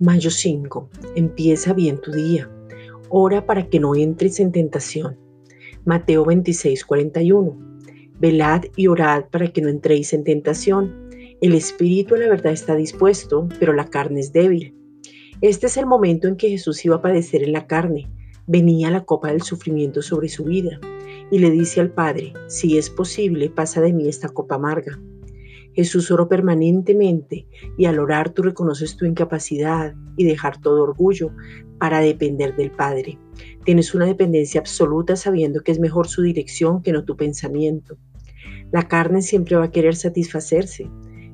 [0.00, 0.90] Mayo 5.
[1.14, 2.50] Empieza bien tu día.
[3.10, 5.16] Ora para que no entres en tentación.
[5.84, 7.56] Mateo 26, 41.
[8.18, 11.08] Velad y orad para que no entréis en tentación.
[11.40, 14.74] El espíritu a la verdad está dispuesto, pero la carne es débil.
[15.40, 18.10] Este es el momento en que Jesús iba a padecer en la carne.
[18.48, 20.80] Venía la copa del sufrimiento sobre su vida
[21.30, 24.98] y le dice al Padre, si es posible, pasa de mí esta copa amarga.
[25.74, 27.46] Jesús oró permanentemente
[27.76, 31.30] y al orar tú reconoces tu incapacidad y dejar todo orgullo
[31.78, 33.18] para depender del Padre.
[33.64, 37.96] Tienes una dependencia absoluta sabiendo que es mejor su dirección que no tu pensamiento.
[38.70, 40.88] La carne siempre va a querer satisfacerse.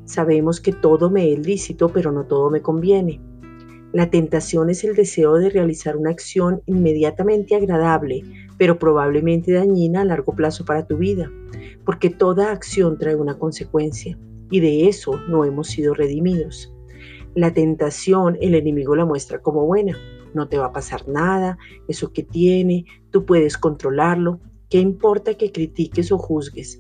[0.07, 3.21] Sabemos que todo me es lícito, pero no todo me conviene.
[3.93, 8.23] La tentación es el deseo de realizar una acción inmediatamente agradable,
[8.57, 11.31] pero probablemente dañina a largo plazo para tu vida,
[11.85, 14.17] porque toda acción trae una consecuencia
[14.51, 16.75] y de eso no hemos sido redimidos.
[17.35, 19.97] La tentación el enemigo la muestra como buena.
[20.35, 24.41] No te va a pasar nada, eso que tiene, tú puedes controlarlo.
[24.69, 26.79] ¿Qué importa que critiques o juzgues?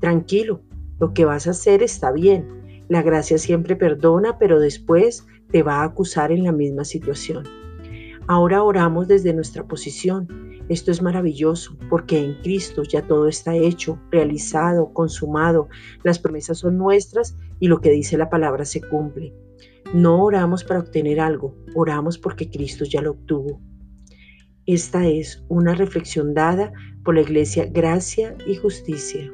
[0.00, 0.62] Tranquilo,
[0.98, 2.84] lo que vas a hacer está bien.
[2.88, 7.44] La gracia siempre perdona, pero después te va a acusar en la misma situación.
[8.30, 10.28] Ahora oramos desde nuestra posición
[10.70, 15.68] esto es maravilloso porque en Cristo ya todo está hecho, realizado, consumado.
[16.04, 19.34] Las promesas son nuestras y lo que dice la palabra se cumple.
[19.92, 23.60] No oramos para obtener algo, oramos porque Cristo ya lo obtuvo.
[24.64, 26.72] Esta es una reflexión dada
[27.04, 29.28] por la Iglesia Gracia y Justicia.